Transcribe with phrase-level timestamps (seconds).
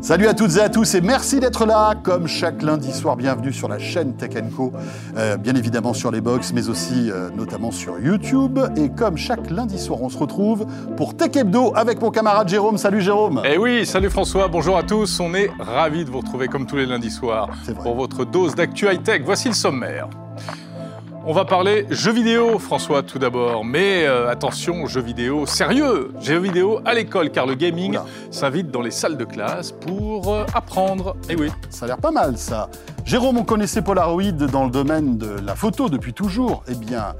[0.00, 1.94] Salut à toutes et à tous et merci d'être là.
[2.02, 4.72] Comme chaque lundi soir, bienvenue sur la chaîne Tech Co,
[5.16, 8.60] euh, bien évidemment sur les box, mais aussi euh, notamment sur YouTube.
[8.76, 10.66] Et comme chaque lundi soir, on se retrouve
[10.96, 12.78] pour Tech Hebdo avec mon camarade Jérôme.
[12.78, 13.42] Salut Jérôme.
[13.44, 15.18] Eh oui, salut François, bonjour à tous.
[15.18, 17.50] On est ravis de vous retrouver comme tous les lundis soirs
[17.82, 19.22] pour votre dose d'actu high-tech.
[19.24, 20.08] Voici le sommaire.
[21.30, 23.62] On va parler jeux vidéo, François, tout d'abord.
[23.62, 27.98] Mais euh, attention, jeux vidéo sérieux, jeux vidéo à l'école, car le gaming
[28.30, 31.16] s'invite dans les salles de classe pour euh, apprendre.
[31.28, 31.50] Et eh oui.
[31.68, 32.70] Ça a l'air pas mal, ça.
[33.04, 36.64] Jérôme, on connaissait Polaroid dans le domaine de la photo depuis toujours.
[36.66, 37.12] Eh bien,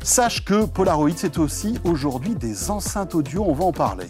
[0.00, 3.44] sache que Polaroid, c'est aussi aujourd'hui des enceintes audio.
[3.48, 4.06] On va en parler.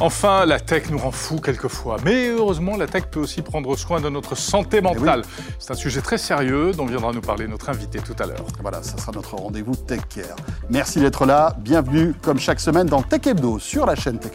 [0.00, 1.96] Enfin, la tech nous rend fous quelquefois.
[2.04, 5.22] Mais heureusement, la tech peut aussi prendre soin de notre santé mentale.
[5.58, 8.44] C'est un sujet très sérieux dont viendra nous parler notre invité tout à l'heure.
[8.62, 10.36] Voilà, ça sera notre rendez-vous Tech Care.
[10.70, 11.56] Merci d'être là.
[11.58, 14.32] Bienvenue, comme chaque semaine, dans Tech Hebdo sur la chaîne Tech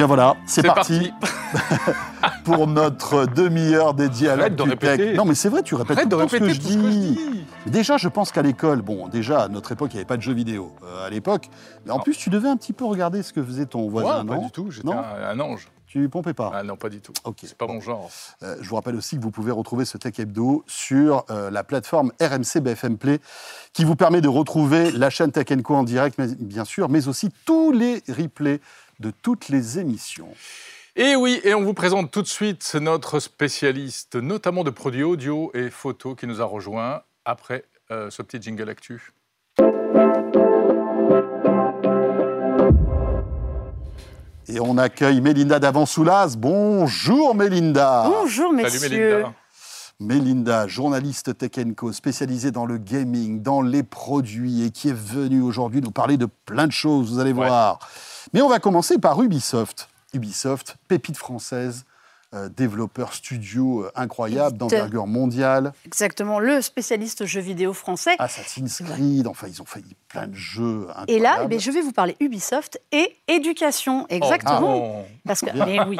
[0.00, 1.12] bien voilà, c'est parti,
[2.44, 5.14] pour notre demi-heure dédiée à tech.
[5.14, 7.20] Non mais c'est vrai, tu répètes tout, ce, que je dis.
[7.66, 10.22] Déjà, je pense qu'à l'école, bon, déjà à notre époque, il n'y avait pas de
[10.22, 11.50] jeux vidéo euh, à l'époque.
[11.84, 14.38] Mais en plus, tu devais un petit peu regarder ce que faisait ton voisin, non
[14.38, 15.68] Pas du tout, j'étais un, ange.
[15.86, 17.12] Tu pompais pas ah Non, pas du tout.
[17.24, 17.40] Ok.
[17.42, 18.08] C'est pas mon genre.
[18.42, 21.62] Euh, je vous rappelle aussi que vous pouvez retrouver ce Tech Hebdo sur euh, la
[21.62, 23.18] plateforme RMC BFM Play,
[23.74, 27.06] qui vous permet de retrouver la chaîne Tech Co en direct, mais, bien sûr, mais
[27.06, 28.60] aussi tous les replays
[29.00, 30.32] de toutes les émissions.
[30.96, 35.50] Et oui, et on vous présente tout de suite notre spécialiste, notamment de produits audio
[35.54, 39.12] et photos, qui nous a rejoint après euh, ce petit jingle actu.
[44.48, 46.36] Et on accueille Mélinda d'Avansoulaz.
[46.36, 48.04] Bonjour Mélinda.
[48.06, 48.78] Bonjour messieurs.
[48.78, 49.32] Salut Mélinda.
[50.00, 55.42] Mélinda, journaliste Tech Co, spécialisée dans le gaming, dans les produits et qui est venue
[55.42, 57.78] aujourd'hui nous parler de plein de choses, vous allez voir.
[58.32, 59.90] Mais on va commencer par Ubisoft.
[60.14, 61.84] Ubisoft, pépite française,
[62.32, 65.72] euh, développeur studio euh, incroyable d'envergure mondiale.
[65.84, 68.14] Exactement, le spécialiste jeux vidéo français.
[68.20, 71.10] Assassin's Creed, enfin ils ont fait plein de jeux incroyables.
[71.10, 75.00] Et là, eh je vais vous parler Ubisoft et éducation, exactement.
[75.00, 75.96] Oh, Parce que, mais oui,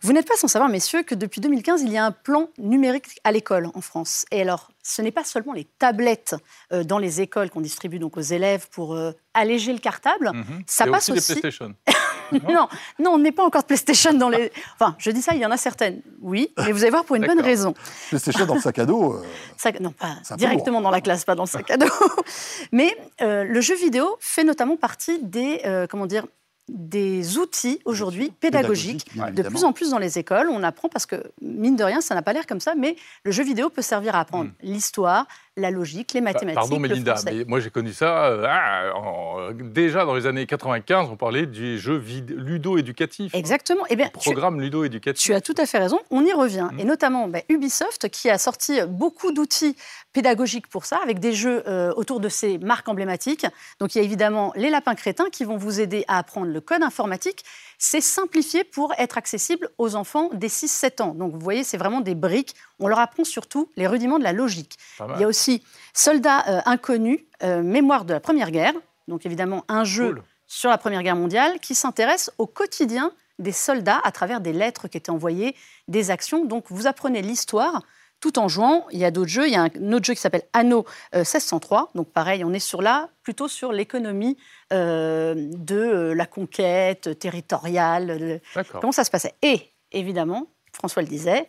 [0.00, 3.20] vous n'êtes pas sans savoir, messieurs, que depuis 2015, il y a un plan numérique
[3.24, 4.24] à l'école en France.
[4.30, 6.36] Et alors, ce n'est pas seulement les tablettes
[6.72, 8.98] euh, dans les écoles qu'on distribue donc aux élèves pour
[9.34, 10.62] alléger le cartable, mhm.
[10.66, 11.34] ça passe aussi.
[11.34, 11.74] Les PlayStation.
[12.32, 14.52] non, non, on n'est pas encore de PlayStation dans les.
[14.74, 17.16] Enfin, je dis ça, il y en a certaines, oui, mais vous allez voir pour
[17.16, 17.74] une bonne raison.
[18.08, 21.44] PlayStation dans le sac à dos euh, Non, pas directement dans la classe, pas dans
[21.44, 21.86] le sac à dos.
[22.72, 26.24] mais euh, le jeu vidéo fait notamment partie des, euh, comment dire,
[26.68, 30.48] des outils aujourd'hui pédagogiques, de plus en plus dans les écoles.
[30.50, 33.30] On apprend parce que, mine de rien, ça n'a pas l'air comme ça, mais le
[33.30, 34.54] jeu vidéo peut servir à apprendre hmm.
[34.62, 35.26] l'histoire,
[35.56, 36.54] la logique, les mathématiques.
[36.54, 41.08] Pardon, Mélinda, mais moi j'ai connu ça euh, ah, déjà dans les années 95.
[41.10, 43.34] On parlait du jeu ludo-éducatif.
[43.34, 43.84] Exactement.
[43.88, 45.24] Eh bien, programme ludo-éducatif.
[45.24, 45.98] Tu as tout à fait raison.
[46.10, 46.68] On y revient.
[46.72, 46.80] Hmm.
[46.80, 49.76] Et notamment bah, Ubisoft qui a sorti beaucoup d'outils
[50.12, 53.46] pédagogiques pour ça, avec des jeux euh, autour de ces marques emblématiques.
[53.80, 56.60] Donc il y a évidemment les lapins crétins qui vont vous aider à apprendre le
[56.60, 57.44] code informatique
[57.78, 61.14] c'est simplifié pour être accessible aux enfants des 6-7 ans.
[61.14, 62.54] Donc vous voyez, c'est vraiment des briques.
[62.78, 64.76] On leur apprend surtout les rudiments de la logique.
[65.14, 65.45] Il y a aussi
[65.94, 68.74] Soldats euh, inconnus, euh, mémoire de la Première Guerre.
[69.08, 74.00] Donc évidemment un jeu sur la Première Guerre mondiale qui s'intéresse au quotidien des soldats
[74.04, 75.54] à travers des lettres qui étaient envoyées,
[75.88, 76.44] des actions.
[76.44, 77.82] Donc vous apprenez l'histoire
[78.20, 78.86] tout en jouant.
[78.90, 79.46] Il y a d'autres jeux.
[79.46, 81.82] Il y a un autre jeu qui s'appelle Anno 1603.
[81.82, 84.36] Euh, Donc pareil, on est sur là plutôt sur l'économie
[84.72, 88.40] euh, de la conquête territoriale.
[88.80, 91.48] comment ça se passait Et évidemment, François le disait,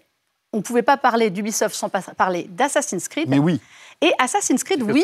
[0.58, 3.30] on ne pouvait pas parler d'Ubisoft sans parler d'Assassin's Creed.
[3.30, 3.62] Mais oui.
[4.02, 5.04] Et Assassin's Creed, oui,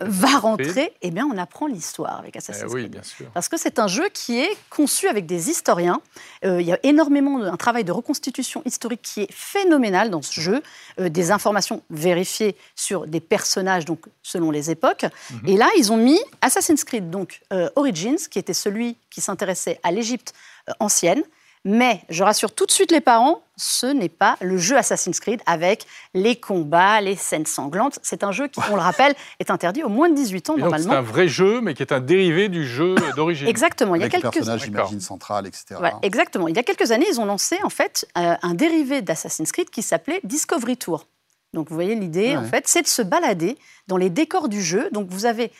[0.00, 0.94] va rentrer.
[1.02, 3.26] Eh bien, on apprend l'histoire avec Assassin's eh oui, Bien sûr.
[3.34, 6.00] Parce que c'est un jeu qui est conçu avec des historiens.
[6.44, 10.40] Euh, il y a énormément un travail de reconstitution historique qui est phénoménal dans ce
[10.40, 10.62] jeu.
[11.00, 15.04] Euh, des informations vérifiées sur des personnages, donc selon les époques.
[15.30, 15.40] Mhm.
[15.48, 19.80] Et là, ils ont mis Assassin's Creed, donc euh, Origins, qui était celui qui s'intéressait
[19.82, 20.32] à l'Égypte
[20.80, 21.22] ancienne.
[21.64, 25.40] Mais je rassure tout de suite les parents, ce n'est pas le jeu Assassin's Creed
[25.46, 27.98] avec les combats, les scènes sanglantes.
[28.02, 30.90] C'est un jeu qui, on le rappelle, est interdit aux moins de 18 ans normalement.
[30.90, 33.46] C'est un vrai jeu, mais qui est un dérivé du jeu d'origine.
[33.46, 33.94] Exactement.
[33.94, 35.76] Il y a quelques personnage, j'imagine, central, etc.
[36.02, 36.48] exactement.
[36.48, 39.70] Il y a quelques années, ils ont lancé en fait euh, un dérivé d'Assassin's Creed
[39.70, 41.06] qui s'appelait Discovery Tour.
[41.52, 44.88] Donc vous voyez l'idée, en fait, c'est de se balader dans les décors du jeu.
[44.90, 45.52] Donc vous avez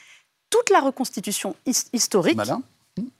[0.50, 1.55] toute la reconstitution
[1.93, 2.40] historique,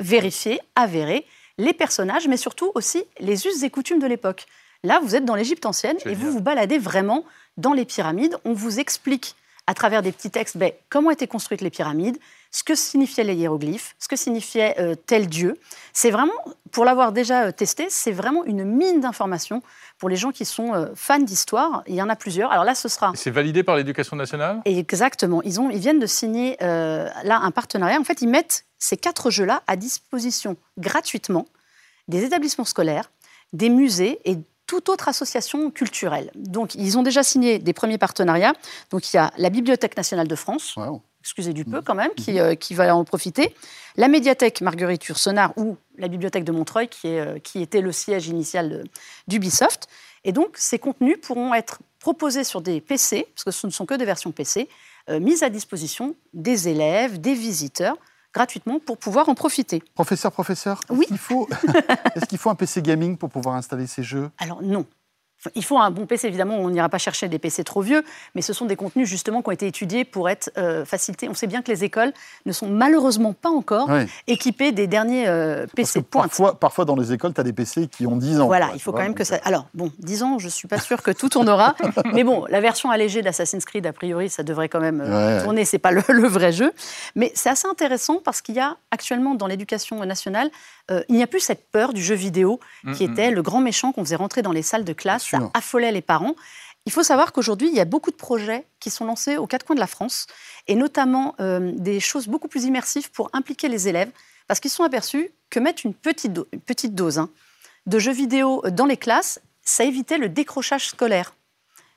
[0.01, 1.25] vérifiée, avérée
[1.59, 4.47] les personnages, mais surtout aussi les us et coutumes de l'époque.
[4.85, 7.25] Là, vous êtes dans l'Égypte ancienne et vous vous baladez vraiment
[7.57, 8.37] dans les pyramides.
[8.45, 9.35] On vous explique
[9.67, 12.19] à travers des petits textes ben, comment étaient construites les pyramides,
[12.51, 15.59] ce que signifiaient les hiéroglyphes, ce que signifiait euh, tel dieu.
[15.95, 16.35] C'est vraiment,
[16.71, 19.63] pour l'avoir déjà euh, testé, c'est vraiment une mine d'informations
[19.97, 21.83] pour les gens qui sont euh, fans d'histoire.
[21.87, 22.53] Il y en a plusieurs.
[22.53, 23.13] Alors là, ce sera.
[23.15, 24.61] C'est validé par l'Éducation nationale?
[24.67, 25.41] Exactement.
[25.45, 27.99] Ils, ont, ils viennent de signer là un partenariat.
[27.99, 31.47] En fait, ils mettent ces quatre jeux-là à disposition gratuitement
[32.07, 33.11] des établissements scolaires,
[33.55, 34.37] des musées et
[34.67, 36.31] toute autre association culturelle.
[36.35, 38.55] Donc, ils ont déjà signé des premiers partenariats.
[38.91, 40.77] Donc, il y a la Bibliothèque nationale de France,
[41.21, 43.55] excusez du peu quand même, qui, euh, qui, va en profiter,
[43.97, 47.93] la médiathèque Marguerite Yourcenar ou la bibliothèque de Montreuil, qui, est, euh, qui était le
[47.93, 48.85] siège initial
[49.27, 49.89] d'Ubisoft.
[50.25, 53.87] Et donc, ces contenus pourront être proposés sur des PC, parce que ce ne sont
[53.87, 54.69] que des versions PC,
[55.09, 57.97] euh, mises à disposition des élèves, des visiteurs,
[58.35, 59.83] gratuitement pour pouvoir en profiter.
[59.95, 61.07] Professeur, professeur, oui.
[61.09, 64.31] est-ce qu'il faut un PC gaming pour pouvoir installer ces jeux?
[64.39, 64.85] Alors non,
[65.55, 68.05] il faut un bon PC, évidemment, on n'ira pas chercher des PC trop vieux,
[68.35, 71.29] mais ce sont des contenus justement qui ont été étudiés pour être euh, facilités.
[71.29, 72.13] On sait bien que les écoles
[72.47, 73.89] ne sont malheureusement pas encore
[74.27, 76.03] équipées des derniers euh, PC.
[76.03, 78.47] Parfois, parfois, dans les écoles, tu as des PC qui ont 10 ans.
[78.47, 79.39] Voilà, il faut quand même que ça...
[79.45, 81.75] Alors, bon, 10 ans, je ne suis pas sûre que tout tournera,
[82.13, 85.65] mais bon, la version allégée d'Assassin's Creed, a priori, ça devrait quand même euh, tourner,
[85.65, 86.73] c'est pas le, le, vrai jeu.
[87.15, 90.51] Mais c'est assez intéressant parce qu'il y a actuellement dans l'éducation nationale,
[91.09, 92.61] il n'y a plus cette peur du jeu vidéo
[92.95, 95.93] qui était le grand méchant qu'on faisait rentrer dans les salles de classe ça affolait
[95.93, 96.35] les parents.
[96.87, 99.65] Il faut savoir qu'aujourd'hui, il y a beaucoup de projets qui sont lancés aux quatre
[99.65, 100.27] coins de la France,
[100.67, 104.11] et notamment euh, des choses beaucoup plus immersives pour impliquer les élèves,
[104.49, 106.33] parce qu'ils sont aperçus que mettre une petite,
[106.67, 107.31] petite dose hein,
[107.87, 111.35] de jeux vidéo dans les classes, ça évitait le décrochage scolaire.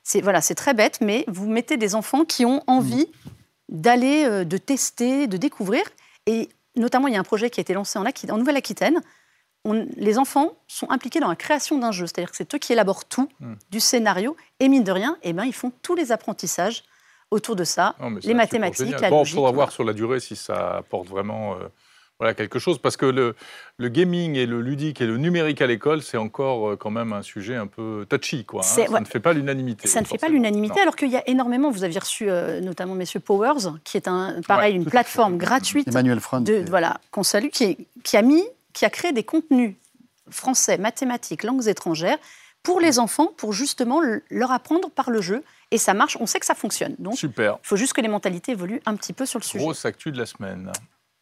[0.04, 3.08] C'est voilà, c'est très bête, mais vous mettez des enfants qui ont envie
[3.68, 5.84] d'aller, euh, de tester, de découvrir.
[6.28, 6.48] Et
[6.78, 9.02] notamment, il y a un projet qui a été lancé en, en Nouvelle-Aquitaine
[9.66, 12.06] les enfants sont impliqués dans la création d'un jeu.
[12.06, 13.56] C'est-à-dire que c'est eux qui élaborent tout hmm.
[13.70, 14.38] du scénario.
[14.60, 16.84] Et mine de rien, eh ben, ils font tous les apprentissages
[17.32, 20.78] autour de ça, les mathématiques, la bon, Il faudra voir sur la durée si ça
[20.78, 21.68] apporte vraiment euh,
[22.20, 22.80] voilà, quelque chose.
[22.80, 23.36] Parce que le,
[23.78, 27.14] le, gaming et le ludique et le numérique à l'école, c'est encore euh, quand même
[27.14, 28.46] un sujet un peu touchy.
[28.46, 28.64] Quoi, hein.
[28.64, 29.88] Ça ne fait pas l'unanimité.
[29.88, 32.96] Ça ne fait pas l'unanimité, alors qu'il y a énormément, vous avez reçu euh, notamment
[32.96, 35.88] Messieurs Powers, qui est un, pareil, une plateforme gratuite.
[35.90, 38.44] Emmanuel De, voilà, qu'on salue, qui, qui a mis
[38.78, 39.74] qui a créé des contenus
[40.30, 42.18] français, mathématiques, langues étrangères
[42.62, 45.44] pour les enfants, pour justement leur apprendre par le jeu.
[45.72, 46.96] Et ça marche, on sait que ça fonctionne.
[47.00, 47.58] Donc, Super.
[47.64, 49.64] il faut juste que les mentalités évoluent un petit peu sur le sujet.
[49.64, 50.72] Grosse actu de la semaine.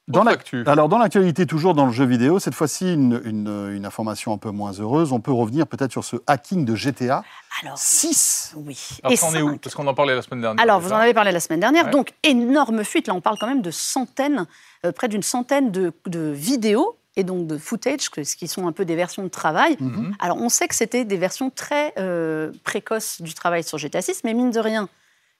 [0.07, 0.23] Dans
[0.67, 4.51] Alors, dans l'actualité, toujours dans le jeu vidéo, cette fois-ci, une, une, information un peu
[4.51, 5.13] moins heureuse.
[5.13, 7.23] On peut revenir peut-être sur ce hacking de GTA
[7.63, 8.53] alors, 6.
[8.57, 8.77] Oui.
[9.01, 9.57] Alors, ça en est où?
[9.57, 10.61] Parce qu'on en parlait la semaine dernière.
[10.61, 11.89] Alors, vous en avez parlé la semaine dernière.
[11.89, 13.07] Donc, énorme fuite.
[13.07, 14.45] Là, on parle quand même de centaines,
[14.85, 18.85] euh, près d'une centaine de, de vidéos et donc de footage, qui sont un peu
[18.85, 19.77] des versions de travail.
[19.79, 20.15] Mhm.
[20.19, 24.23] Alors on sait que c'était des versions très euh, précoces du travail sur GTA 6,
[24.23, 24.89] mais mine de rien,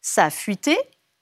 [0.01, 0.77] ça a fuité.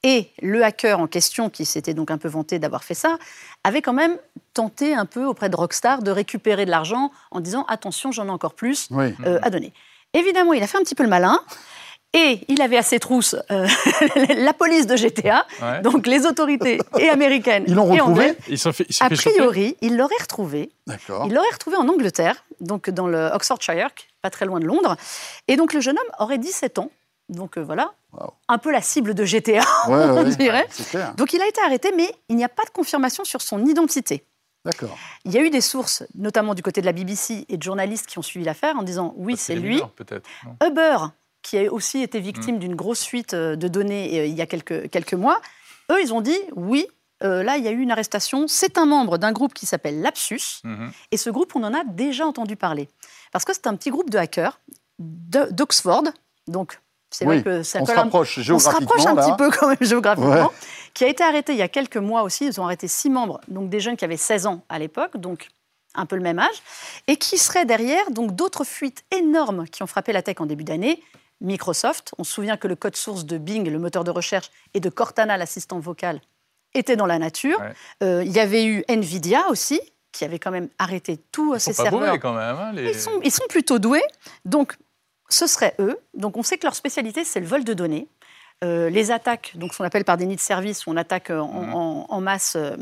[0.06, 3.18] Et le hacker en question, qui s'était donc un peu vanté d'avoir fait ça,
[3.64, 4.18] avait quand même
[4.52, 8.30] tenté un peu auprès de Rockstar de récupérer de l'argent en disant attention, j'en ai
[8.30, 9.72] encore plus euh, à donner.
[10.12, 11.40] Évidemment, il a fait un petit peu le malin.
[12.14, 13.66] Et il avait à ses trousses euh,
[14.36, 15.46] la police de GTA,
[15.82, 20.70] donc les autorités et américaines Ils l'ont retrouvé il fait, A priori, il l'aurait retrouvé.
[20.86, 23.88] Il l'aurait retrouvé en Angleterre, donc dans le Oxfordshire,
[24.22, 24.96] pas très loin de Londres.
[25.48, 26.90] Et donc le jeune homme aurait 17 ans.
[27.28, 27.92] Donc euh, voilà,
[28.48, 30.68] un peu la cible de GTA, on dirait.
[31.16, 34.24] Donc il a été arrêté, mais il n'y a pas de confirmation sur son identité.
[34.64, 34.96] D'accord.
[35.24, 38.06] Il y a eu des sources, notamment du côté de la BBC et de journalistes
[38.06, 39.82] qui ont suivi l'affaire en disant oui, c'est lui.
[39.96, 40.26] Peut-être.
[40.64, 40.96] Uber
[41.44, 42.58] qui a aussi été victime mm.
[42.58, 45.40] d'une grosse fuite euh, de données euh, il y a quelques, quelques mois,
[45.92, 46.88] eux, ils ont dit oui,
[47.22, 48.48] euh, là, il y a eu une arrestation.
[48.48, 50.62] C'est un membre d'un groupe qui s'appelle Lapsus.
[50.64, 50.90] Mm-hmm.
[51.12, 52.88] Et ce groupe, on en a déjà entendu parler.
[53.30, 54.58] Parce que c'est un petit groupe de hackers
[54.98, 56.04] d'Oxford.
[56.48, 58.90] Donc, c'est vrai que ça on se rapproche géographiquement.
[58.96, 60.52] On se rapproche un petit peu quand même géographiquement.
[60.94, 62.46] Qui a été arrêté il y a quelques mois aussi.
[62.46, 65.16] Ils ont arrêté six membres, donc des jeunes qui avaient 16 ans à l'époque.
[65.16, 65.48] Donc,
[65.94, 66.62] un peu le même âge,
[67.06, 70.64] et qui seraient derrière donc d'autres fuites énormes qui ont frappé la tech en début
[70.64, 71.00] d'année,
[71.40, 72.12] Microsoft.
[72.18, 74.88] On se souvient que le code source de Bing, le moteur de recherche, et de
[74.88, 76.20] Cortana, l'assistant vocal,
[76.74, 77.60] était dans la nature.
[78.02, 79.80] Euh, il y avait eu Nvidia aussi,
[80.12, 82.18] qui avait quand même arrêté tous ses serveurs.
[82.20, 82.56] quand même.
[82.56, 84.04] Hein, ils, sont, ils, sont, plutôt doués.
[84.44, 84.76] Donc,
[85.28, 85.98] ce serait eux.
[86.14, 88.08] Donc, on sait que leur spécialité, c'est le vol de données.
[88.62, 92.06] Euh, les attaques, donc ce qu'on appelle par déni de service, où on attaque en,
[92.08, 92.22] mhm.
[92.22, 92.76] masse euh,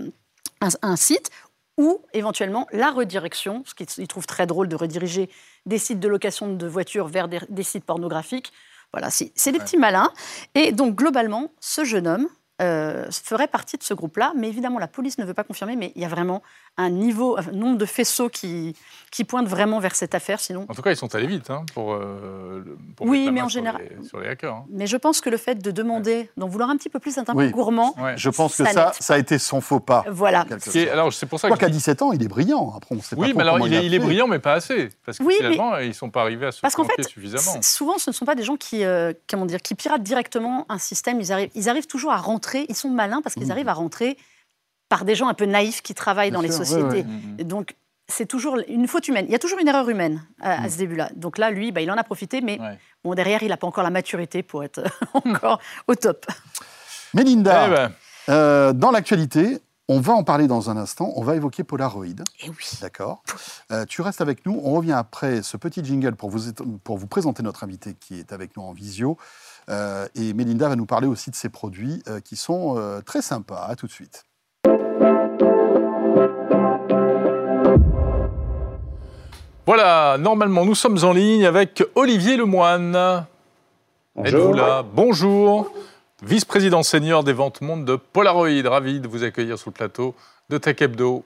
[0.82, 1.30] un, site,
[1.78, 5.30] ou éventuellement la redirection, ce qu'ils trouvent très drôle de rediriger
[5.66, 8.52] des sites de location de voitures vers des, sites pornographiques.
[8.92, 10.12] Voilà, c'est des petits malins.
[10.54, 12.28] Et donc, globalement, ce jeune homme,
[12.60, 14.32] euh, ferait partie de ce groupe-là.
[14.36, 16.42] Mais évidemment, la police ne veut pas confirmer, mais il y a vraiment
[16.76, 18.76] un niveau, un nombre de faisceaux qui,
[19.10, 20.38] qui pointent vraiment vers cette affaire.
[20.38, 20.66] Sinon...
[20.68, 22.62] En tout cas, ils sont allés vite hein, pour, euh,
[23.00, 23.82] Oui, mais en général.
[24.08, 24.54] sur les hackers.
[24.54, 24.64] Hein.
[24.70, 27.30] Mais je pense que le fait de demander, d'en vouloir un petit peu plus, d'être
[27.30, 27.94] un peu gourmand.
[28.16, 30.04] Je pense que ça, ça a été son faux pas.
[30.10, 30.46] Voilà.
[30.92, 32.74] alors, c'est pour ça Quoi qu'à 17 ans, il est brillant.
[32.76, 34.90] Après, on sait oui, mais alors, il, est, brillant, mais pas assez.
[35.04, 37.60] Parce que oui, finalement, ils ne sont pas arrivés à se parce qu'en fait, suffisamment.
[37.62, 40.78] Souvent, ce ne sont pas des gens qui, euh, comment dire, qui piratent directement un
[40.78, 41.20] système.
[41.20, 42.51] Ils arrivent, ils arrivent toujours à rentrer.
[42.68, 43.52] Ils sont malins parce qu'ils mmh.
[43.52, 44.16] arrivent à rentrer
[44.88, 47.04] par des gens un peu naïfs qui travaillent dans les sociétés.
[47.38, 47.74] Donc,
[48.08, 49.24] c'est toujours une faute humaine.
[49.28, 51.10] Il y a toujours une erreur humaine à, ce début-là.
[51.16, 52.58] Donc là, lui, bah, il en a profité, mais
[53.02, 54.82] bon, derrière, il n'a pas encore la maturité pour être
[55.14, 56.26] encore au top.
[57.14, 57.92] Mélinda, eh ben.
[58.28, 61.12] euh, dans l'actualité, on va en parler dans un instant.
[61.16, 62.06] On va évoquer Polaroid.
[62.06, 62.70] Et eh oui.
[62.80, 63.22] D'accord.
[63.70, 64.60] Euh, tu restes avec nous.
[64.64, 66.52] On revient après ce petit jingle pour vous,
[66.84, 69.18] pour vous présenter notre invité qui est avec nous en visio.
[69.68, 73.66] Euh, et Mélinda va nous parler aussi de ses produits qui sont très sympas.
[73.68, 74.24] À tout de suite.
[79.64, 83.24] Voilà, normalement, nous sommes en ligne avec Olivier Lemoine.
[84.22, 84.82] Êtes-vous là?
[84.82, 85.72] Bonjour.
[86.22, 88.62] Vice-président senior des ventes monde de Polaroid.
[88.64, 90.14] Ravi de vous accueillir sur le plateau
[90.50, 91.24] de Tech Hebdo.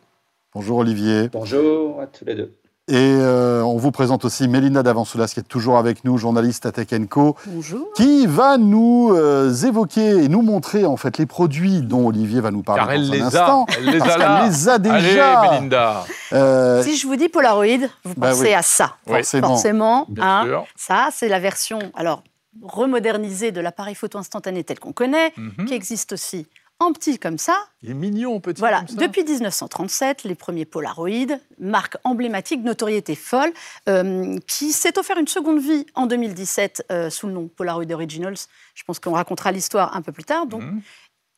[0.54, 1.28] Bonjour Olivier.
[1.32, 2.54] Bonjour à tous les deux.
[2.88, 6.72] Et euh, on vous présente aussi Mélina Davansoulas, qui est toujours avec nous, journaliste à
[6.72, 7.34] Tech Co.
[7.46, 7.88] Bonjour.
[7.96, 12.52] Qui va nous euh, évoquer et nous montrer en fait les produits dont Olivier va
[12.52, 13.66] nous parler Car elle dans les un instant.
[13.76, 14.42] Elle les a là.
[14.44, 15.40] Elle les a déjà.
[15.40, 16.04] Allez, Mélinda.
[16.32, 16.80] Euh...
[16.84, 18.94] Si je vous dis Polaroid, vous bah pensez à ça.
[19.04, 19.48] Forcément.
[19.48, 20.06] Forcément.
[20.20, 22.22] Hein, ça, c'est la version alors
[22.62, 25.66] remodernisée de l'appareil photo instantané tel qu'on connaît, mhm.
[25.66, 26.46] qui existe aussi
[26.78, 27.66] en petit comme ça.
[27.82, 28.60] Il est mignon, petit.
[28.60, 33.52] Voilà, depuis 1937, les premiers Polaroid, marque emblématique, notoriété folle,
[33.88, 38.36] euh, qui s'est offert une seconde vie en 2017 euh, sous le nom Polaroid Originals.
[38.74, 40.46] Je pense qu'on racontera l'histoire un peu plus tard.
[40.46, 40.82] Donc, mhm.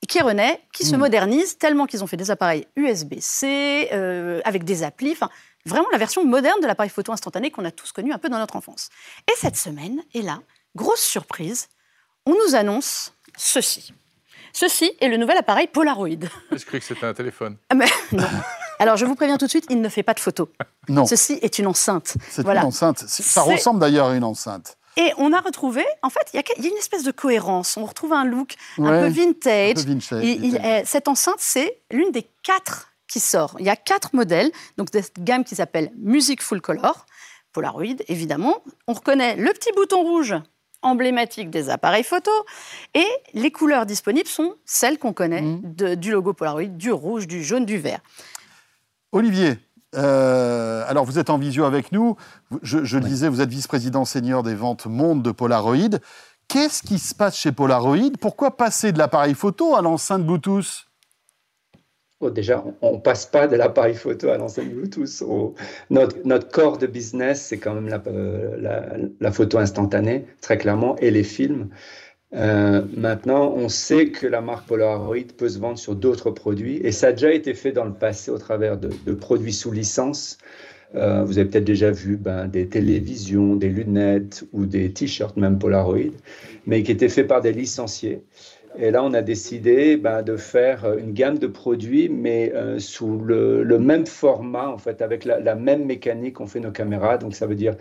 [0.08, 1.00] qui renaît, qui se mhm.
[1.00, 5.12] modernise tellement qu'ils ont fait des appareils USB-C euh, avec des applis.
[5.12, 5.30] Enfin,
[5.66, 8.38] vraiment la version moderne de l'appareil photo instantané qu'on a tous connu un peu dans
[8.38, 8.88] notre enfance.
[9.30, 10.40] Et cette semaine, et là,
[10.74, 11.68] grosse surprise,
[12.26, 13.92] on nous annonce ceci.
[14.52, 16.08] Ceci est le nouvel appareil Polaroid.
[16.52, 17.56] Je croyais que c'était un téléphone.
[17.70, 17.86] Ah, non.
[18.80, 20.48] Alors, je vous préviens tout de suite, il ne fait pas de photos.
[20.88, 21.04] Non.
[21.04, 22.14] Ceci est une enceinte.
[22.30, 23.00] C'est une enceinte.
[23.08, 24.76] Ça ressemble d'ailleurs à une enceinte.
[24.96, 27.76] Et on a retrouvé, en fait, il y, a une espèce de cohérence.
[27.76, 29.78] On retrouve un look un peu vintage.
[29.78, 30.86] Un peu vintage.
[30.86, 33.56] cette enceinte, c'est l'une des quatre qui sort.
[33.60, 37.06] Il y a quatre modèles, donc cette gamme qui s'appelle Music Full Color,
[37.52, 38.62] Polaroid, évidemment.
[38.88, 40.34] On reconnaît le petit bouton rouge
[40.82, 42.30] emblématique des appareils photo.
[42.94, 45.96] Et les couleurs disponibles sont celles qu'on connaît mmh.
[45.96, 48.00] du logo Polaroid, du rouge, du jaune, du vert.
[49.12, 49.58] Olivier,
[49.96, 52.16] euh, alors vous êtes en visio avec nous.
[52.62, 55.98] Je, je disais, vous êtes vice-président senior des ventes monde de Polaroid.
[56.48, 58.16] Qu'est-ce qui se passe chez Polaroid?
[58.20, 60.87] Pourquoi passer de l'appareil photo à l'enceinte Bluetooth?
[62.26, 65.22] Déjà, on ne passe pas de l'appareil photo à l'enceinte Bluetooth.
[65.90, 71.10] notre, notre, corps de business, c'est quand même euh, la, photo instantanée, très clairement, et
[71.10, 71.68] les films.
[72.34, 76.92] Euh, maintenant, on sait que la marque Polaroid peut se vendre sur d'autres produits, et
[76.92, 80.38] ça a déjà été fait dans le passé au travers de, produits sous licence.
[80.94, 85.58] Euh, vous avez peut-être déjà vu ben, des télévisions, des lunettes ou des t-shirts, même
[85.58, 86.10] Polaroid,
[86.66, 88.22] mais qui étaient faits par des licenciés.
[88.76, 92.78] Et là, on a décidé ben, de faire euh, une gamme de produits, mais euh,
[92.78, 97.18] sous le, même format, en fait, avec la, même mécanique qu'on fait nos caméras.
[97.18, 97.76] Donc, ça veut dire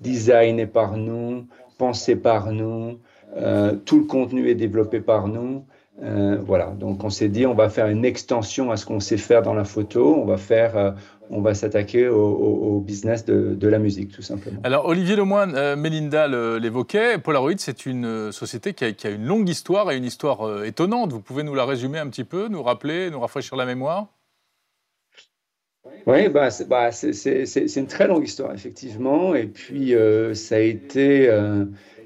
[0.00, 1.46] designé par nous,
[1.78, 2.98] pensé par nous,
[3.36, 5.64] euh, tout le contenu est développé par nous.
[6.44, 9.40] voilà, donc on s'est dit on va faire une extension à ce qu'on sait faire
[9.40, 10.94] dans la photo, on va faire,
[11.30, 14.60] on va s'attaquer au, business de, la musique, tout simplement.
[14.64, 16.28] Alors, Olivier Lemoine, euh, Mélinda
[16.58, 20.64] l'évoquait, Polaroid, c'est une euh, société qui a, une longue histoire et une histoire euh,
[20.64, 21.12] étonnante.
[21.12, 24.06] Vous pouvez nous la résumer un petit peu, nous rappeler, nous rafraîchir la mémoire?
[26.06, 29.34] Oui, bah, c'est bah, une très longue histoire, effectivement.
[29.34, 29.94] Et puis,
[30.34, 31.28] ça a été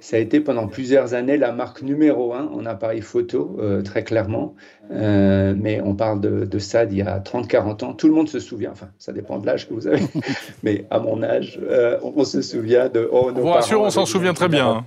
[0.00, 4.02] ça a été pendant plusieurs années la marque numéro un en appareil photo, euh, très
[4.02, 4.54] clairement.
[4.90, 7.92] Euh, mais on parle de, ça d'il y a 30-40 ans.
[7.92, 10.02] Tout le monde se souvient, enfin, ça dépend de l'âge que vous avez,
[10.62, 13.08] mais à mon âge, euh, on, se souvient de.
[13.12, 14.84] Oh, nos on s'en souvient très bien.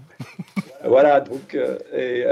[0.85, 1.57] Voilà, donc
[1.95, 2.25] et,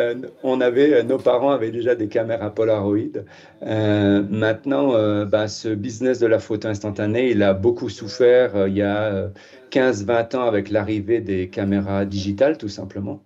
[0.44, 3.24] on avait, nos parents avaient déjà des caméras Polaroid.
[3.62, 8.68] maintenant, bah, ce business de la photo instantanée, il a beaucoup souffert.
[8.68, 9.30] il y a
[9.72, 13.24] 15-20 ans avec l'arrivée des caméras digitales, tout simplement.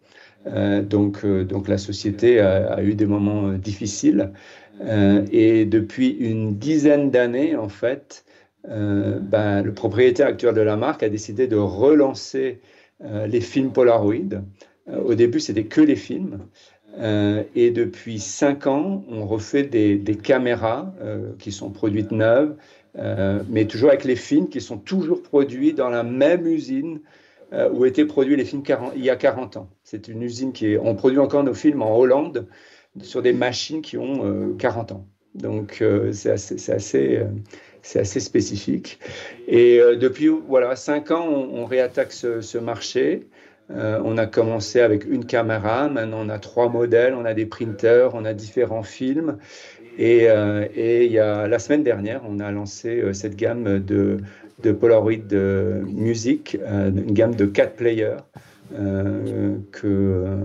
[0.48, 4.32] Euh, donc, euh, donc la société a, eu des moments euh, difficiles.
[5.32, 8.26] et depuis une dizaine d'années, en fait,
[8.68, 12.60] ben, le propriétaire actuel de la marque a décidé de relancer
[13.02, 14.42] les films Polaroid.
[14.88, 16.48] Au début, c'était que les films.
[17.56, 20.94] et depuis cinq ans, on refait des, caméras
[21.40, 22.56] qui sont produites neuves,
[23.50, 27.02] mais toujours avec les films qui sont toujours produits dans la même usine
[27.74, 28.64] où étaient produits les films
[28.96, 29.70] il y a 40 ans.
[29.84, 30.78] C'est une usine qui est.
[30.78, 32.48] On produit encore nos films en Hollande
[33.02, 35.08] sur des machines qui ont 40 ans.
[35.36, 39.00] Donc c'est assez, spécifique.
[39.48, 43.28] Et euh, depuis voilà, cinq ans, on, réattaque ce, marché.
[43.72, 47.46] Euh, on a commencé avec une caméra, maintenant on a trois modèles, on a des
[47.46, 49.38] printers, on a différents films.
[49.98, 54.18] Et, euh, et y a, la semaine dernière, on a lancé cette gamme de,
[54.62, 58.18] de Polaroid de musique, une gamme de quatre players
[59.72, 60.36] que,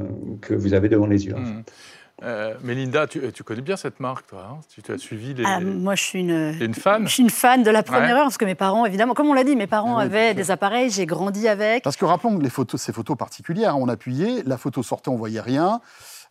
[0.40, 1.34] que vous avez devant les yeux.
[1.34, 1.62] Mmh.
[2.22, 5.44] Euh, Mélinda, tu, connais bien cette marque, toi hein Tu as suivi les.
[5.46, 7.06] Ah, moi, je suis une, une fan.
[7.06, 9.34] Je suis une fan de la première heure parce que mes parents, évidemment, comme on
[9.34, 11.82] l'a dit, mes parents avaient des appareils, j'ai grandi avec.
[11.82, 15.40] Parce que rappelons les photos, ces photos particulières, on appuyait, la photo sortait, on voyait
[15.40, 15.80] rien.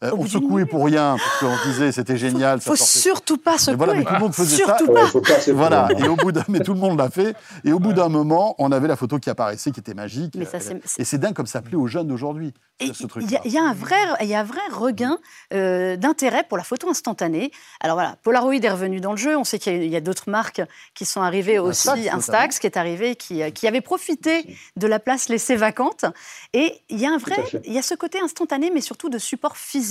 [0.02, 2.60] Euh, on secouait pour rien, parce qu'on disait c'était génial.
[2.60, 3.76] Il ne faut surtout pas secouer.
[3.76, 4.94] voilà, mais tout le monde faisait surtout ça.
[4.94, 5.52] Pas.
[5.52, 7.36] voilà, et au bout mais tout le monde l'a fait.
[7.66, 10.36] Et au bout d'un moment, on avait la photo qui apparaissait, qui était magique.
[10.38, 10.60] Mais ça,
[10.98, 12.54] et c'est dingue comme ça plaît aux jeunes d'aujourd'hui.
[12.82, 15.20] Il y, a un vrai, il y a un vrai regain
[15.54, 17.52] euh, d'intérêt pour la photo instantanée.
[17.82, 19.36] Alors voilà, Polaroid est revenu dans le jeu.
[19.36, 20.62] On sait qu'il y, a, d'autres marques
[20.96, 21.90] qui sont arrivées aussi.
[22.10, 26.06] Instax, qui est arrivé, qui, qui avait profité de la place laissée vacante.
[26.54, 29.18] Et il y a un vrai, il y a ce côté instantané, mais surtout de
[29.18, 29.89] support physique.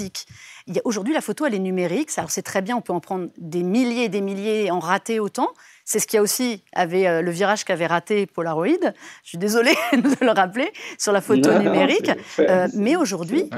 [0.84, 2.10] Aujourd'hui, la photo, elle est numérique.
[2.16, 5.20] Alors c'est très bien, on peut en prendre des milliers et des milliers, en rater
[5.20, 5.48] autant.
[5.84, 8.92] C'est ce qui a aussi avait euh, le virage qu'avait raté Polaroid.
[9.22, 12.10] Je suis désolée de le rappeler sur la photo numérique.
[12.38, 13.48] Euh, mais aujourd'hui,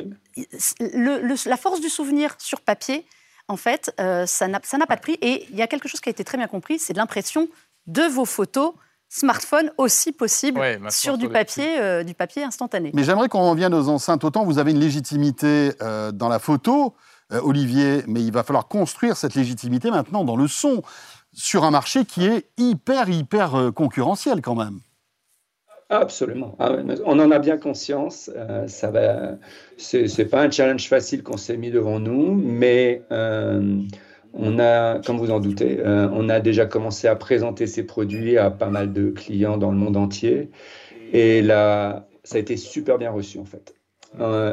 [1.46, 3.04] la force du souvenir sur papier,
[3.48, 5.18] en fait, euh, ça n'a pas de prix.
[5.20, 7.48] Et il y a quelque chose qui a été très bien compris, c'est l'impression
[7.86, 8.74] de vos photos
[9.10, 12.92] smartphone aussi possible sur du papier, du papier instantané.
[12.94, 14.24] Mais j'aimerais qu'on revienne aux enceintes.
[14.24, 15.72] Autant vous avez une légitimité
[16.14, 16.94] dans la photo,
[17.30, 20.82] Olivier, mais il va falloir construire cette légitimité maintenant dans le son
[21.32, 24.80] sur un marché qui est hyper, hyper euh, concurrentiel quand même.
[25.88, 26.54] Absolument.
[26.60, 28.30] Ah on en a bien conscience.
[28.36, 29.32] Euh, ça va.
[29.76, 33.80] C'est pas un challenge facile qu'on s'est mis devant nous, mais euh,
[34.32, 38.50] on a, comme vous en doutez, on a déjà commencé à présenter ces produits à
[38.50, 40.50] pas mal de clients dans le monde entier,
[41.12, 43.74] et là, ça a été super bien reçu en fait.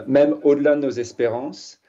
[0.08, 1.80] même au-delà de nos espérances.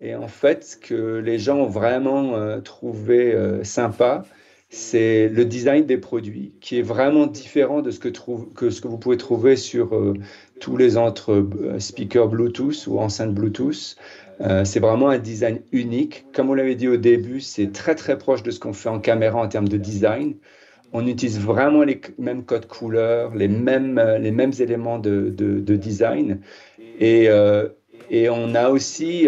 [0.00, 4.24] Et en fait, ce que les gens ont vraiment trouvé sympa,
[4.68, 9.56] c'est le design des produits qui est vraiment différent de ce que, vous pouvez trouver
[9.56, 10.14] sur euh,
[10.60, 13.96] tous les autres euh, speakers Bluetooth ou enceintes Bluetooth.
[14.40, 16.26] Euh, c'est vraiment un design unique.
[16.32, 19.00] Comme on l'avait dit au début, c'est très très proche de ce qu'on fait en
[19.00, 20.36] caméra en termes de design.
[20.92, 26.40] On utilise vraiment les mêmes codes couleurs, les mêmes, les mêmes éléments de, de, design.
[27.00, 27.28] Et,
[28.10, 29.26] et, on a aussi,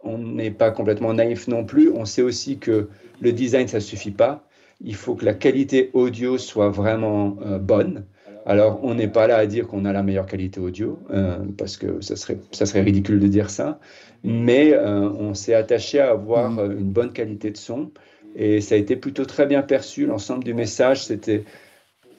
[0.00, 2.88] on n'est pas complètement naïf non plus, on sait aussi que
[3.20, 4.46] le design, ça ne suffit pas
[4.80, 8.04] il faut que la qualité audio soit vraiment euh, bonne.
[8.46, 11.76] Alors, on n'est pas là à dire qu'on a la meilleure qualité audio, euh, parce
[11.76, 13.80] que ça serait, ça serait ridicule de dire ça,
[14.22, 16.78] mais euh, on s'est attaché à avoir mm.
[16.78, 17.90] une bonne qualité de son,
[18.36, 20.06] et ça a été plutôt très bien perçu.
[20.06, 21.44] L'ensemble du message, c'était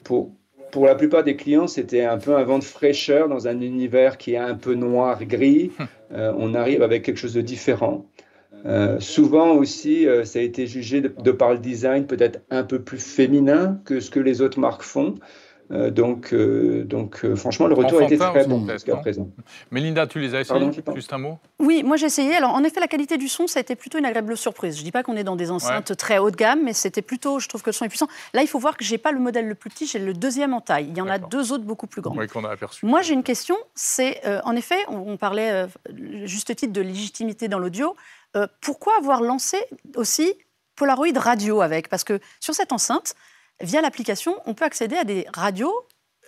[0.04, 0.30] pour,
[0.70, 4.18] pour la plupart des clients, c'était un peu un vent de fraîcheur dans un univers
[4.18, 5.72] qui est un peu noir-gris.
[5.78, 5.86] Hum.
[6.38, 8.06] on arrive avec quelque chose de différent.
[8.66, 12.80] Euh, souvent aussi, euh, ça a été jugé de, par le design peut-être un peu
[12.80, 15.14] plus féminin que ce que les autres marques font.
[15.70, 19.28] Euh, donc, donc franchement, le retour a été très bon jusqu'à présent.
[19.70, 22.34] Mélinda, tu les as essayés Juste un mot Oui, moi j'ai essayé.
[22.36, 24.76] Alors, en effet, la qualité du son, ça a été plutôt une agréable surprise.
[24.76, 27.02] Je ne dis pas qu'on est dans des enceintes très haut de gamme, mais c'était
[27.02, 28.08] plutôt, je trouve que le son est puissant.
[28.34, 30.14] Là, il faut voir que je n'ai pas le modèle le plus petit, j'ai le
[30.14, 30.86] deuxième en taille.
[30.88, 32.16] Il y en a deux autres beaucoup plus grands.
[32.16, 32.86] Oui, qu'on a aperçu.
[32.86, 33.56] Moi, j'ai une question.
[33.74, 35.66] C'est, en effet, on, on parlait
[36.24, 37.94] juste titre de légitimité dans l'audio.
[38.36, 39.58] Euh, pourquoi avoir lancé
[39.96, 40.34] aussi
[40.76, 41.88] Polaroid Radio avec?
[41.88, 43.14] Parce que sur cette enceinte,
[43.60, 45.74] via l'application, on peut accéder à des radios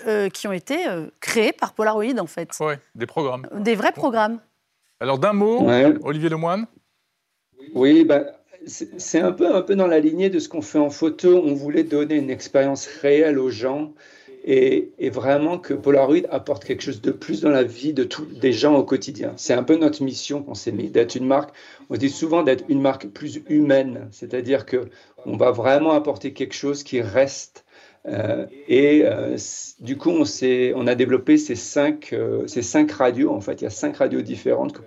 [0.06, 2.50] euh, qui ont été euh, créées par Polaroid, en fait.
[2.60, 3.46] Oui, des programmes.
[3.54, 4.40] Des vrais programmes.
[5.00, 5.66] Alors, d'un mot,
[6.02, 6.66] Olivier Lemoine
[7.74, 8.24] Oui, bah,
[8.66, 11.42] c'est un peu, un peu dans la lignée de ce qu'on fait en photo.
[11.44, 13.92] On voulait donner une expérience réelle aux gens
[14.44, 18.52] et, vraiment que Polaroid apporte quelque chose de plus dans la vie de tous des
[18.52, 19.32] gens au quotidien.
[19.36, 21.50] C'est un peu notre mission qu'on s'est mis, d'être une marque,
[21.90, 24.88] on dit souvent d'être une marque plus humaine, c'est-à-dire que
[25.26, 27.64] on va vraiment apporter quelque chose qui reste.
[28.06, 29.36] Euh, et euh,
[29.80, 33.30] du coup, on, a développé ces cinq, euh, ces cinq radios.
[33.30, 34.80] En fait, il y a cinq radios différentes que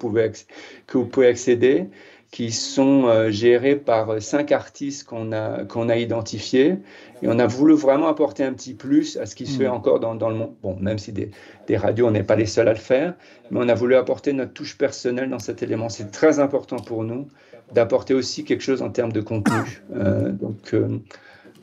[0.88, 1.90] que vous pouvez accéder
[2.34, 6.80] qui sont euh, gérés par cinq artistes qu'on a, qu'on a identifiés.
[7.22, 9.74] Et on a voulu vraiment apporter un petit plus à ce qui se fait hmm.
[9.74, 10.56] encore dans, dans, le monde.
[10.64, 11.30] Bon, même si des,
[11.68, 13.14] des radios, on n'est pas les seuls à le faire,
[13.52, 15.90] mais on a voulu apporter notre touche personnelle dans cet élément.
[15.90, 17.28] C'est très important pour nous
[17.72, 19.84] d'apporter aussi quelque chose en termes de contenu.
[19.96, 20.88] Euh, donc, euh,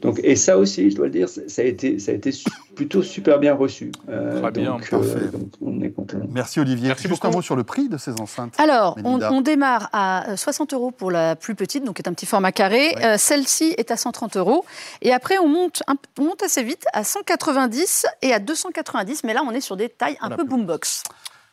[0.02, 2.30] donc, et ça aussi, je dois le dire, ça a été, ça a été
[2.74, 3.92] plutôt super bien reçu.
[4.08, 5.30] Euh, Très bien, euh, parfait.
[5.60, 6.18] on est content.
[6.30, 6.88] Merci Olivier.
[6.88, 8.54] Merci Juste un mot sur le prix de ces enceintes.
[8.58, 12.26] Alors, on, démarre à 60 euros pour la plus petite, donc qui est un petit
[12.26, 12.94] format carré.
[13.02, 14.64] Euh, celle-ci est à 130 euros.
[15.02, 15.82] Et après, on monte,
[16.18, 19.24] on monte assez vite à 190 et à 290.
[19.24, 21.02] Mais là, on est sur des tailles un peu boombox.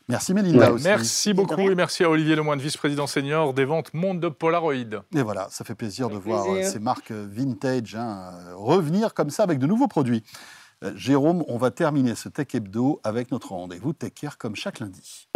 [0.10, 0.86] Merci Mélinda aussi.
[0.86, 4.74] Merci beaucoup et merci à Olivier Lemoine, vice-président senior des ventes Monde de Polaroid.
[4.74, 9.14] Et voilà, ça fait plaisir de voir euh, ces marques euh, vintage hein, euh, revenir
[9.14, 10.24] comme ça avec de nouveaux produits.
[10.96, 15.28] Jérôme, on va terminer ce Tech Hebdo avec notre rendez-vous Tech Care comme chaque lundi.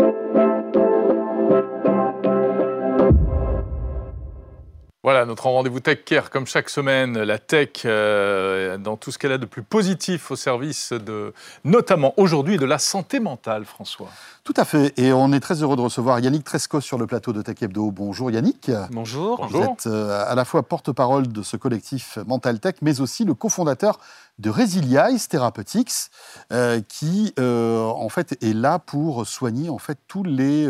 [5.03, 9.31] Voilà, notre rendez-vous Tech Care, comme chaque semaine, la tech euh, dans tout ce qu'elle
[9.31, 11.33] a de plus positif au service de,
[11.63, 14.09] notamment aujourd'hui, de la santé mentale, François.
[14.43, 17.33] Tout à fait, et on est très heureux de recevoir Yannick Tresco sur le plateau
[17.33, 17.89] de Tech Hebdo.
[17.89, 18.69] Bonjour Yannick.
[18.91, 19.43] Bonjour.
[19.47, 23.33] Vous êtes euh, à la fois porte-parole de ce collectif Mental Tech, mais aussi le
[23.33, 23.97] cofondateur
[24.39, 26.09] de Resilize Therapeutics,
[26.51, 30.67] euh, qui en fait est là pour soigner en fait tous les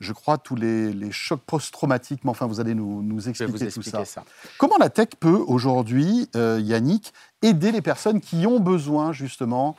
[0.00, 2.24] je crois, tous les, chocs post-traumatiques.
[2.24, 4.24] Mais enfin, vous allez nous, expliquer tout ça.
[4.58, 9.76] Comment la tech peut aujourd'hui, euh, Yannick, aider les personnes qui ont besoin justement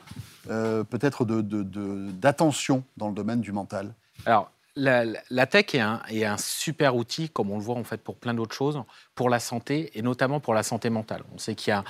[0.50, 3.94] euh, peut-être d'attention dans le domaine du mental?
[4.26, 8.00] Alors, la, tech est un, est un, super outil, comme on le voit en fait
[8.00, 8.80] pour plein d'autres choses,
[9.14, 11.22] pour la santé et notamment pour la santé mentale.
[11.34, 11.84] On sait qu'il y a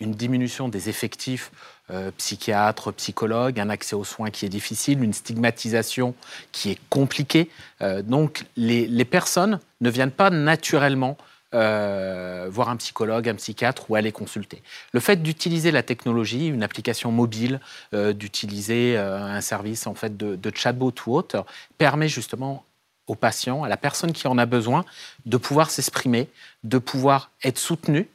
[0.00, 1.50] une diminution des effectifs
[1.90, 6.14] euh, psychiatres, psychologues, un accès aux soins qui est difficile, une stigmatisation
[6.52, 7.50] qui est compliquée.
[7.82, 11.16] Euh, donc les, personnes ne viennent pas naturellement
[11.54, 14.62] euh, voir un psychologue, un psychiatre ou aller consulter.
[14.92, 17.58] Le fait d'utiliser la technologie, une application mobile,
[17.92, 21.44] d'utiliser un service en fait de, de chatbot ou autre,
[21.78, 22.64] permet justement
[23.06, 24.84] aux patients, à la personne qui en a besoin,
[25.24, 26.28] de pouvoir s'exprimer,
[26.64, 28.08] de pouvoir être soutenu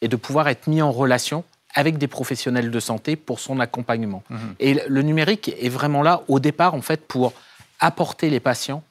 [0.00, 4.22] et de pouvoir être mis en relation avec des professionnels de santé pour son accompagnement.
[4.28, 4.54] Mhm.
[4.58, 7.32] Et le numérique est vraiment là au départ en fait pour
[7.78, 8.82] apporter les patients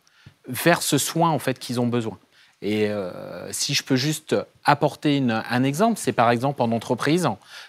[0.47, 2.17] vers ce soin en fait qu'ils ont besoin.
[2.61, 7.27] Et euh, si je peux juste apporter un exemple, c'est par exemple en entreprise,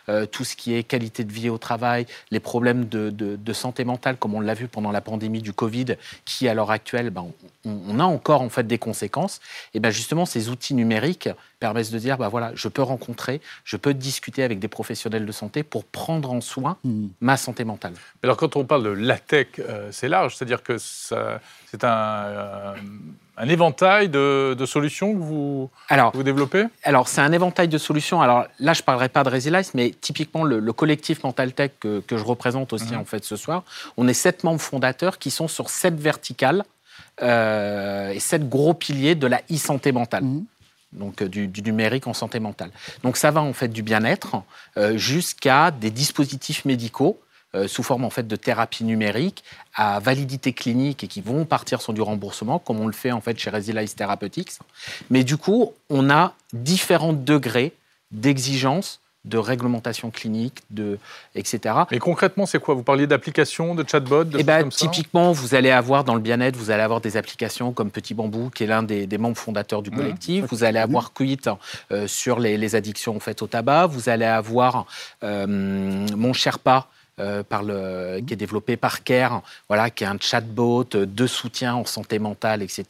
[0.08, 4.16] euh, tout ce qui est qualité de vie au travail, les problèmes de, santé mentale,
[4.16, 7.26] comme on l'a vu pendant la pandémie du Covid, qui à l'heure actuelle, ben,
[7.64, 9.40] on, a encore en fait des conséquences.
[9.74, 11.28] Et ben justement, ces outils numériques
[11.60, 15.32] permettent de dire, ben voilà, je peux rencontrer, je peux discuter avec des professionnels de
[15.32, 17.06] santé pour prendre en soin mmh.
[17.20, 17.92] ma santé mentale.
[18.22, 22.74] Alors quand on parle de la tech, euh, c'est large, c'est-à-dire que c'est un
[23.40, 28.20] un éventail de, solutions que vous, alors, vous développez Alors, c'est un éventail de solutions.
[28.20, 32.02] Alors là, je ne parlerai pas de Resilize, mais typiquement, le, collectif Mental Tech que,
[32.10, 33.00] je représente aussi mhm.
[33.00, 33.64] en fait ce soir,
[33.96, 36.64] on est sept membres fondateurs qui sont sur sept verticales
[37.22, 40.24] euh, et sept gros piliers de la e-santé mentale.
[40.24, 40.44] Mhm.
[40.92, 42.70] donc euh, du, numérique en santé mentale.
[43.02, 44.36] Donc ça va en fait du bien-être
[44.76, 47.18] euh, jusqu'à des dispositifs médicaux
[47.54, 49.42] euh, sous forme en fait de thérapie numérique
[49.74, 53.20] à validité clinique et qui vont partir sur du remboursement, comme on le fait en
[53.20, 54.52] fait chez Resilize Therapeutics.
[55.10, 57.72] Mais du coup, on a différents degrés
[58.12, 60.98] d'exigence de réglementation clinique, de,
[61.34, 61.74] etc.
[61.90, 62.74] Mais concrètement, c'est quoi?
[62.74, 66.56] Vous parliez d'applications, de chatbots, de eh ben, Typiquement, vous allez avoir dans le bien-être,
[66.56, 69.90] vous allez avoir des applications comme Petit Bambou, qui est l'un des, membres fondateurs du
[69.90, 69.96] mmh.
[69.96, 70.44] collectif.
[70.50, 71.50] vous allez avoir Quit
[71.92, 73.88] euh, sur les, addictions faites au tabac.
[73.88, 74.86] Vous allez avoir
[75.22, 75.46] euh,
[76.16, 76.88] Mon Sherpa,
[77.20, 81.74] euh, par le, qui est développé par CARE, voilà, qui est un chatbot de soutien
[81.74, 82.84] en santé mentale, etc.,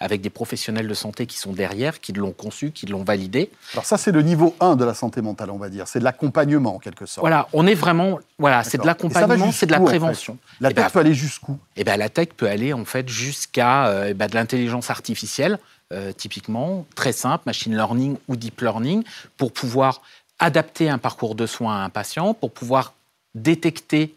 [0.00, 3.50] avec des professionnels de santé qui sont derrière, qui l'ont conçu, qui l'ont validé.
[3.74, 5.86] Alors ça, c'est le niveau 1 de la santé mentale, on va dire.
[5.86, 7.22] C'est de l'accompagnement, en quelque sorte.
[7.22, 8.18] Voilà, on est vraiment...
[8.38, 10.38] Voilà, c'est de l'accompagnement, c'est de la prévention.
[10.60, 11.58] La eh tech ben, peut aller jusqu'où?
[11.76, 15.58] Eh ben, la tech peut aller, en fait, jusqu'à euh, eh ben, de l'intelligence artificielle,
[15.92, 19.04] euh, typiquement, très simple, machine learning ou deep learning,
[19.36, 20.02] pour pouvoir
[20.38, 22.94] adapter un parcours de soins à un patient, pour pouvoir
[23.36, 24.14] détecter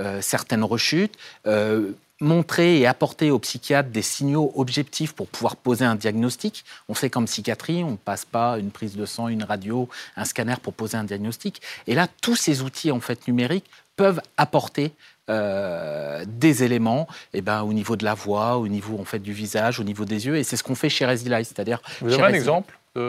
[0.00, 1.14] euh, certaines rechutes,
[1.46, 6.64] euh, montrer et apporter aux psychiatres des signaux objectifs pour pouvoir poser un diagnostic.
[6.88, 10.24] On sait qu'en psychiatrie, on ne passe pas une prise de sang, une radio, un
[10.24, 11.60] scanner pour poser un diagnostic.
[11.86, 14.92] Et là, tous ces outils en fait numériques peuvent apporter
[15.30, 19.18] euh, des éléments et eh ben, au niveau de la voix, au niveau en fait,
[19.18, 20.36] du visage, au niveau des yeux.
[20.36, 21.48] Et c'est ce qu'on fait chez Resilize.
[21.48, 22.78] C'est-à-dire Vous avez un exemple?
[22.96, 23.00] Et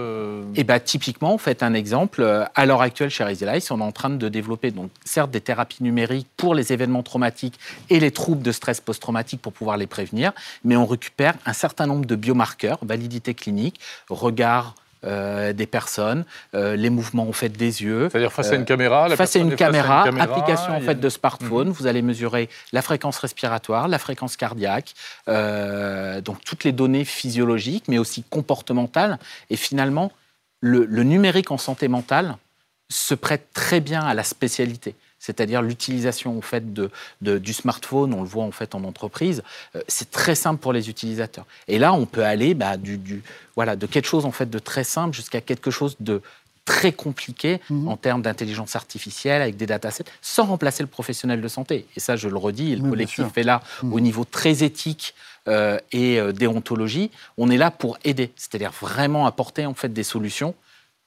[0.56, 2.24] eh ben, typiquement, on fait un exemple.
[2.24, 5.42] Euh, à l'heure actuelle, chez EasyLife, on est en train de développer, donc, certes, des
[5.42, 7.60] thérapies numériques pour les événements traumatiques
[7.92, 10.32] et les troubles de stress post-traumatique pour pouvoir les prévenir,
[10.64, 14.74] mais on récupère un certain nombre de biomarqueurs, validité clinique, regard,
[15.06, 18.10] euh, des personnes, euh, les mouvements en fait des yeux.
[18.10, 21.74] C'est-à-dire face à une caméra face, à une caméra, application en fait de smartphone, mhm.
[21.74, 24.94] vous allez mesurer la fréquence respiratoire, la fréquence cardiaque,
[25.28, 29.20] euh, donc toutes les données physiologiques, mais aussi comportementales.
[29.50, 30.12] Et finalement,
[30.62, 32.38] le, le numérique en santé mentale
[32.90, 38.22] se prête très bien à la spécialité c'est-à-dire l'utilisation en fait de, du smartphone, on
[38.22, 39.42] le voit en fait en entreprise,
[39.76, 41.46] euh, c'est très simple pour les utilisateurs.
[41.68, 43.24] Et là, on peut aller bah, du,
[43.56, 46.22] voilà, de quelque chose en fait de très simple jusqu'à quelque chose de
[46.64, 47.88] très compliqué mhm.
[47.88, 51.88] en termes d'intelligence artificielle avec des datasets, sans remplacer le professionnel de santé.
[51.96, 53.94] Et ça, je le redis, le collectif est là mhm.
[53.94, 55.16] au niveau très éthique
[55.48, 57.10] euh, et euh, déontologie.
[57.40, 60.54] On est là pour aider, c'est-à-dire vraiment apporter en fait des solutions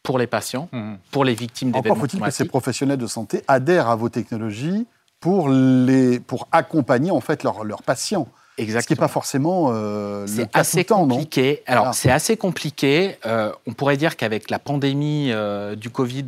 [0.09, 0.95] pour les patients, mmh.
[1.11, 4.87] pour les victimes d'événements Encore faut-il que ces professionnels de santé adhèrent à vos technologies
[5.21, 8.27] pour, les, pour accompagner en fait leurs patients.
[8.57, 8.81] Exactement.
[8.81, 11.63] Ce qui n'est pas forcément euh, le cas assez tout le compliqué.
[11.69, 13.19] non Alors, c'est assez compliqué.
[13.27, 16.25] Euh, on pourrait dire qu'avec la pandémie euh, du Covid,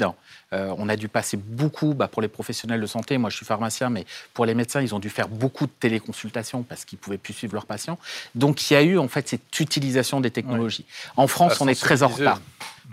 [0.52, 3.46] euh, on a dû passer beaucoup, bah, pour les professionnels de santé, moi je suis
[3.46, 7.02] pharmacien, mais pour les médecins, ils ont dû faire beaucoup de téléconsultations parce qu'ils ne
[7.02, 7.98] pouvaient plus suivre leurs patients.
[8.34, 10.84] Donc il y a eu en fait cette utilisation des technologies.
[11.16, 12.40] En France, on est très en retard.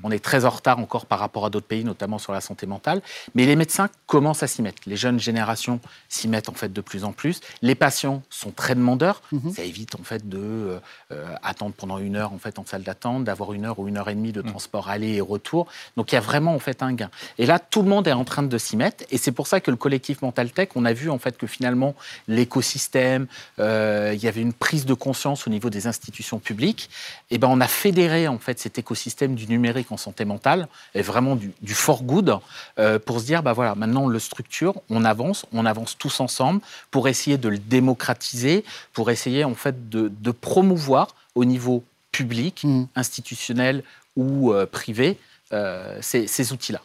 [0.04, 2.68] On est très en retard encore par rapport à d'autres pays, notamment sur la santé
[2.68, 3.02] mentale.
[3.36, 4.82] Mais les médecins commencent à s'y mettre.
[4.86, 5.80] Les jeunes générations
[6.10, 7.42] s'y mettent en fait de plus en plus.
[7.62, 9.22] Les patients sont très demandeurs.
[9.32, 9.52] Mhm.
[9.54, 10.80] Ça évite en fait de euh,
[11.12, 13.98] euh, attendre pendant une heure en fait en salle d'attente, d'avoir une heure ou une
[13.98, 14.50] heure et demie de mhm.
[14.50, 15.68] transport aller et retour.
[15.96, 17.10] Donc il y a vraiment en fait un gain.
[17.38, 19.04] Et là, tout le monde est en train de s'y mettre.
[19.10, 21.48] Et c'est pour ça que le collectif Mental Tech, on a vu en fait que
[21.48, 21.96] finalement
[22.28, 23.28] l'écosystème,
[23.60, 26.90] euh, il y avait une prise de conscience au niveau des institutions publiques.
[27.32, 31.02] Et ben on a fédéré en fait cet écosystème du numérique en santé mentale, et
[31.02, 32.38] vraiment du, du for good,
[32.80, 36.20] euh, pour se dire, bah voilà, maintenant on le structure, on avance, on avance tous
[36.20, 42.64] ensemble pour essayer de le démocratiser, pour essayer en fait de, promouvoir au niveau public,
[42.64, 42.86] mmh.
[42.96, 43.84] institutionnel
[44.16, 45.18] ou euh, privé
[45.54, 46.82] euh, ces outils-là.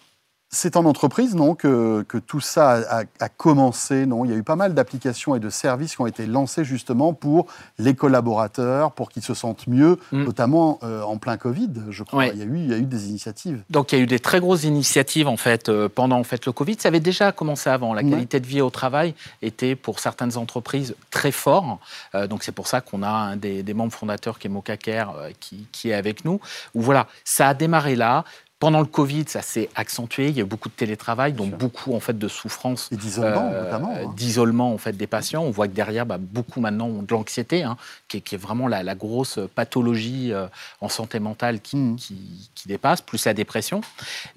[0.55, 4.27] C'est en entreprise, non, que, tout ça a, commencé, non?
[4.27, 7.15] Il y a eu pas mal d'applications et de services qui ont été lancés justement
[7.15, 7.47] pour
[7.79, 10.25] les collaborateurs, pour qu'ils se sentent mieux, mm.
[10.25, 12.27] notamment euh, en plein Covid, je crois.
[12.27, 13.63] Il, y a eu, il y a eu des initiatives.
[13.71, 16.45] Donc il y a eu des très grosses initiatives en fait euh, pendant en fait
[16.45, 16.77] le Covid.
[16.79, 17.95] Ça avait déjà commencé avant.
[17.95, 21.79] La qualité de vie au travail était pour certaines entreprises très fort.
[22.15, 25.07] Euh, donc c'est pour ça qu'on a un des, membres fondateurs qui est Mokaker
[25.41, 26.41] qui, qui est avec nous.
[26.75, 28.25] Où voilà, ça a démarré là.
[28.63, 30.29] Pendant le Covid, ça s'est accentué.
[30.29, 33.51] Il y a eu beaucoup de télétravail, donc beaucoup en fait de souffrance, et d'isolement
[33.53, 34.15] euh, notamment, hein.
[34.15, 35.43] d'isolement en fait des patients.
[35.43, 38.95] On voit que derrière, bah, beaucoup maintenant ont de l'anxiété, hein, qui, est vraiment la,
[38.95, 40.47] grosse pathologie euh,
[40.81, 43.81] en santé mentale qui, qui, dépasse, plus la dépression.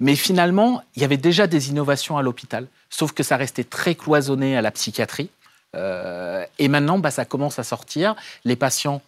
[0.00, 3.94] Mais finalement, il y avait déjà des innovations à l'hôpital, sauf que ça restait très
[3.94, 5.30] cloisonné à la psychiatrie.
[5.76, 8.16] Euh, et maintenant, bah, ça commence à sortir.
[8.44, 9.02] Les patients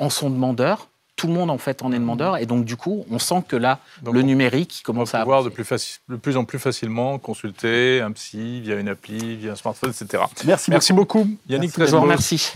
[0.00, 3.04] en sont demandeurs tout le monde en fait en est demandeur et donc du coup
[3.10, 6.60] on sent que là le numérique commence à pouvoir de plus, de plus en plus
[6.60, 10.22] facilement consulter un psy via une appli, via un smartphone, etc.
[10.46, 11.28] Merci, merci beaucoup.
[11.48, 12.06] Yannick Trésor.
[12.06, 12.52] Merci.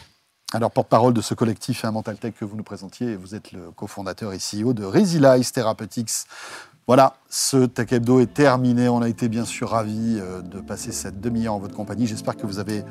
[0.55, 3.71] Alors, porte-parole de ce collectif hein, Mental Tech que vous nous présentiez, vous êtes le
[3.71, 6.27] cofondateur et CEO de Resilize Therapeutics.
[6.87, 8.89] Voilà, ce Tech Hebdo est terminé.
[8.89, 12.07] On a été bien sûr ravis euh, de passer cette demi-heure en votre compagnie.
[12.07, 12.85] J'espère que vous avez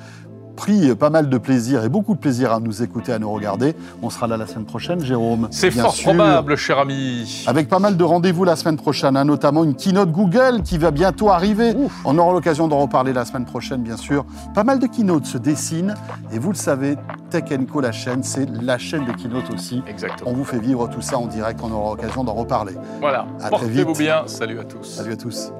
[0.62, 3.76] pris pas mal de plaisir et beaucoup de plaisir à nous écouter, à nous regarder.
[4.04, 5.48] On sera là la semaine prochaine, Jérôme.
[5.50, 7.46] C'est fort probable, cher ami.
[7.48, 10.92] Avec pas mal de rendez-vous la semaine prochaine, hein, notamment une keynote Google qui va
[10.92, 11.74] bientôt arriver.
[12.06, 14.24] On aura l'occasion d'en reparler la semaine prochaine, bien sûr.
[14.54, 15.96] Pas mal de keynotes se dessinent.
[16.32, 16.96] Et vous le savez,
[17.32, 19.82] Tech Co, la chaîne, c'est la chaîne des keynotes aussi.
[19.88, 20.30] Exactement.
[20.30, 21.60] On vous fait vivre tout ça en direct.
[21.64, 22.74] On aura l'occasion d'en reparler.
[23.00, 23.26] Voilà.
[23.50, 24.28] Portez-vous bien.
[24.28, 24.84] Salut à tous.
[24.84, 25.52] Salut à tous.